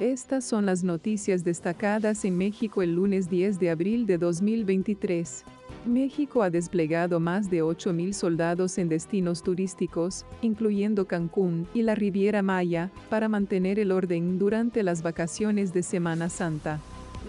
Estas 0.00 0.44
son 0.44 0.66
las 0.66 0.82
noticias 0.82 1.44
destacadas 1.44 2.24
en 2.24 2.36
México 2.36 2.82
el 2.82 2.96
lunes 2.96 3.30
10 3.30 3.60
de 3.60 3.70
abril 3.70 4.06
de 4.06 4.18
2023. 4.18 5.44
México 5.86 6.42
ha 6.42 6.50
desplegado 6.50 7.20
más 7.20 7.48
de 7.48 7.62
8.000 7.62 8.12
soldados 8.12 8.76
en 8.78 8.88
destinos 8.88 9.44
turísticos, 9.44 10.26
incluyendo 10.42 11.06
Cancún 11.06 11.68
y 11.74 11.82
la 11.82 11.94
Riviera 11.94 12.42
Maya, 12.42 12.90
para 13.08 13.28
mantener 13.28 13.78
el 13.78 13.92
orden 13.92 14.36
durante 14.36 14.82
las 14.82 15.00
vacaciones 15.00 15.72
de 15.72 15.84
Semana 15.84 16.28
Santa. 16.28 16.80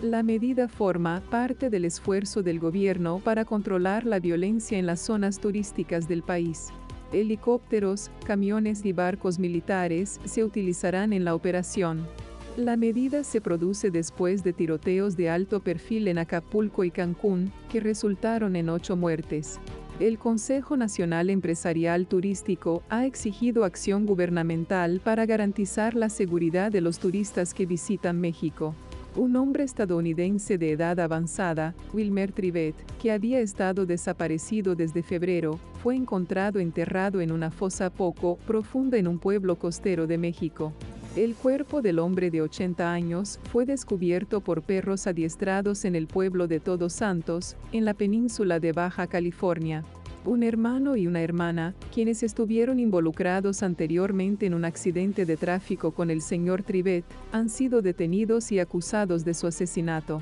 La 0.00 0.22
medida 0.22 0.66
forma 0.66 1.22
parte 1.28 1.68
del 1.68 1.84
esfuerzo 1.84 2.42
del 2.42 2.60
gobierno 2.60 3.20
para 3.22 3.44
controlar 3.44 4.06
la 4.06 4.20
violencia 4.20 4.78
en 4.78 4.86
las 4.86 5.00
zonas 5.00 5.38
turísticas 5.38 6.08
del 6.08 6.22
país. 6.22 6.68
Helicópteros, 7.12 8.10
camiones 8.24 8.86
y 8.86 8.94
barcos 8.94 9.38
militares 9.38 10.18
se 10.24 10.42
utilizarán 10.42 11.12
en 11.12 11.26
la 11.26 11.34
operación. 11.34 12.06
La 12.56 12.76
medida 12.76 13.24
se 13.24 13.40
produce 13.40 13.90
después 13.90 14.44
de 14.44 14.52
tiroteos 14.52 15.16
de 15.16 15.28
alto 15.28 15.58
perfil 15.58 16.06
en 16.06 16.18
Acapulco 16.18 16.84
y 16.84 16.92
Cancún, 16.92 17.50
que 17.68 17.80
resultaron 17.80 18.54
en 18.54 18.68
ocho 18.68 18.94
muertes. 18.94 19.58
El 19.98 20.18
Consejo 20.18 20.76
Nacional 20.76 21.30
Empresarial 21.30 22.06
Turístico 22.06 22.84
ha 22.90 23.06
exigido 23.06 23.64
acción 23.64 24.06
gubernamental 24.06 25.00
para 25.02 25.26
garantizar 25.26 25.96
la 25.96 26.08
seguridad 26.08 26.70
de 26.70 26.80
los 26.80 27.00
turistas 27.00 27.54
que 27.54 27.66
visitan 27.66 28.20
México. 28.20 28.76
Un 29.16 29.34
hombre 29.34 29.64
estadounidense 29.64 30.56
de 30.56 30.70
edad 30.70 31.00
avanzada, 31.00 31.74
Wilmer 31.92 32.30
Trivet, 32.30 32.76
que 33.02 33.10
había 33.10 33.40
estado 33.40 33.84
desaparecido 33.84 34.76
desde 34.76 35.02
febrero, 35.02 35.58
fue 35.82 35.96
encontrado 35.96 36.60
enterrado 36.60 37.20
en 37.20 37.32
una 37.32 37.50
fosa 37.50 37.90
poco 37.90 38.36
profunda 38.46 38.96
en 38.96 39.08
un 39.08 39.18
pueblo 39.18 39.58
costero 39.58 40.06
de 40.06 40.18
México. 40.18 40.72
El 41.16 41.36
cuerpo 41.36 41.80
del 41.80 42.00
hombre 42.00 42.32
de 42.32 42.42
80 42.42 42.92
años 42.92 43.38
fue 43.52 43.66
descubierto 43.66 44.40
por 44.40 44.62
perros 44.62 45.06
adiestrados 45.06 45.84
en 45.84 45.94
el 45.94 46.08
pueblo 46.08 46.48
de 46.48 46.58
Todos 46.58 46.92
Santos, 46.92 47.56
en 47.70 47.84
la 47.84 47.94
península 47.94 48.58
de 48.58 48.72
Baja 48.72 49.06
California. 49.06 49.84
Un 50.24 50.42
hermano 50.42 50.96
y 50.96 51.06
una 51.06 51.22
hermana, 51.22 51.76
quienes 51.92 52.24
estuvieron 52.24 52.80
involucrados 52.80 53.62
anteriormente 53.62 54.46
en 54.46 54.54
un 54.54 54.64
accidente 54.64 55.24
de 55.24 55.36
tráfico 55.36 55.92
con 55.92 56.10
el 56.10 56.20
señor 56.20 56.64
Trivet, 56.64 57.04
han 57.30 57.48
sido 57.48 57.80
detenidos 57.80 58.50
y 58.50 58.58
acusados 58.58 59.24
de 59.24 59.34
su 59.34 59.46
asesinato. 59.46 60.20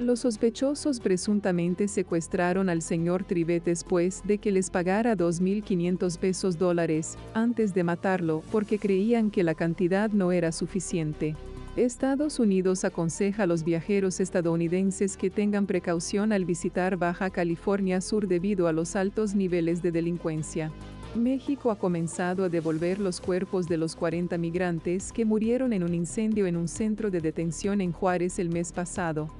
Los 0.00 0.20
sospechosos 0.20 1.00
presuntamente 1.00 1.86
secuestraron 1.86 2.68
al 2.68 2.82
señor 2.82 3.24
Trivet 3.24 3.64
después 3.64 4.22
de 4.24 4.38
que 4.38 4.50
les 4.50 4.70
pagara 4.70 5.16
2.500 5.16 6.18
pesos 6.18 6.58
dólares, 6.58 7.16
antes 7.34 7.72
de 7.74 7.84
matarlo, 7.84 8.42
porque 8.50 8.78
creían 8.78 9.30
que 9.30 9.44
la 9.44 9.54
cantidad 9.54 10.10
no 10.10 10.32
era 10.32 10.50
suficiente. 10.50 11.36
Estados 11.76 12.38
Unidos 12.38 12.84
aconseja 12.84 13.44
a 13.44 13.46
los 13.46 13.64
viajeros 13.64 14.18
estadounidenses 14.20 15.16
que 15.16 15.30
tengan 15.30 15.66
precaución 15.66 16.32
al 16.32 16.44
visitar 16.44 16.96
Baja 16.96 17.30
California 17.30 18.00
Sur 18.00 18.28
debido 18.28 18.66
a 18.66 18.72
los 18.72 18.96
altos 18.96 19.34
niveles 19.34 19.82
de 19.82 19.92
delincuencia. 19.92 20.72
México 21.14 21.70
ha 21.70 21.78
comenzado 21.78 22.44
a 22.44 22.48
devolver 22.48 22.98
los 22.98 23.20
cuerpos 23.20 23.68
de 23.68 23.76
los 23.76 23.94
40 23.94 24.36
migrantes 24.38 25.12
que 25.12 25.26
murieron 25.26 25.72
en 25.72 25.82
un 25.82 25.94
incendio 25.94 26.46
en 26.46 26.56
un 26.56 26.68
centro 26.68 27.10
de 27.10 27.20
detención 27.20 27.80
en 27.82 27.92
Juárez 27.92 28.38
el 28.38 28.48
mes 28.48 28.72
pasado. 28.72 29.30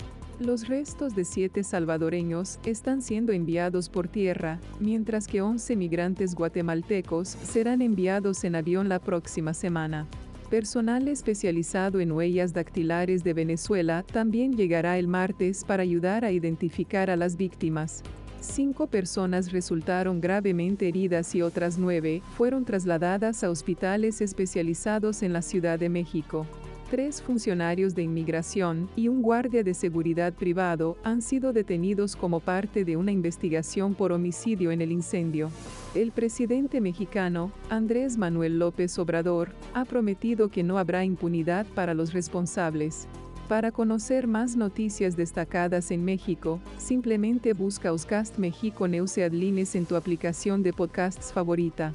Los 0.45 0.67
restos 0.67 1.15
de 1.15 1.25
siete 1.25 1.63
salvadoreños 1.63 2.59
están 2.65 3.01
siendo 3.01 3.33
enviados 3.33 3.89
por 3.89 4.09
tierra, 4.09 4.59
mientras 4.81 5.29
que 5.29 5.41
11 5.41 5.77
migrantes 5.77 6.35
guatemaltecos 6.35 7.29
serán 7.29 7.81
enviados 7.81 8.43
en 8.43 8.57
avión 8.57 8.89
la 8.89 8.99
próxima 8.99 9.55
semana. 9.55 10.09
Personal 10.51 11.07
especializado 11.07 12.01
en 12.01 12.11
huellas 12.11 12.53
dactilares 12.53 13.23
de 13.23 13.35
Venezuela 13.35 14.03
también 14.03 14.57
llegará 14.57 14.99
el 14.99 15.07
martes 15.07 15.65
para 15.65 15.85
ayudar 15.85 16.25
a 16.25 16.33
identificar 16.33 17.09
a 17.09 17.15
las 17.15 17.37
víctimas. 17.37 18.03
Cinco 18.41 18.89
personas 18.89 19.53
resultaron 19.53 20.21
gravemente 20.21 20.89
heridas 20.89 21.37
y 21.37 21.43
otras 21.43 21.79
nueve 21.79 22.21
fueron 22.37 22.65
trasladadas 22.65 23.45
a 23.45 23.51
hospitales 23.51 24.21
especializados 24.21 25.23
en 25.23 25.33
la 25.33 25.43
Ciudad 25.43 25.79
de 25.79 25.89
México 25.89 26.49
tres 26.93 27.23
funcionarios 27.23 27.95
de 27.95 28.03
inmigración 28.03 28.91
y 28.97 29.09
un 29.09 29.23
guardia 29.23 29.65
de 29.65 29.73
seguridad 29.73 30.35
privado 30.35 30.99
han 31.03 31.23
sido 31.23 31.55
detenidos 31.55 32.17
como 32.17 32.39
parte 32.39 32.85
de 32.85 32.99
una 32.99 33.11
investigación 33.11 33.95
por 33.95 34.13
homicidio 34.13 34.71
en 34.73 34.83
el 34.83 34.93
incendio. 34.93 35.51
El 35.95 36.13
presidente 36.13 36.83
mexicano, 36.83 37.51
Andrés 37.71 38.19
Manuel 38.19 38.59
López 38.59 38.99
Obrador, 38.99 39.53
ha 39.73 39.87
prometido 39.87 40.51
que 40.51 40.63
no 40.63 40.77
habrá 40.77 41.03
impunidad 41.03 41.65
para 41.75 41.95
los 41.95 42.13
responsables. 42.13 43.09
Para 43.49 43.73
conocer 43.73 44.27
más 44.27 44.55
noticias 44.55 45.17
destacadas 45.17 45.93
en 45.93 46.05
México, 46.05 46.61
simplemente 46.77 47.55
busca 47.55 47.91
Oscast 47.95 48.37
México 48.37 48.87
Neuseadlines 48.87 49.77
en 49.77 49.87
tu 49.87 49.97
aplicación 49.97 50.63
de 50.63 50.75
podcasts 50.75 51.33
favorita. 51.33 51.95